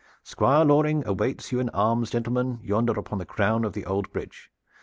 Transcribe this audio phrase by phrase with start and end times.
[0.23, 4.49] Squire Loring awaits you in arms, gentlemen, yonder upon the crown of the old bridge.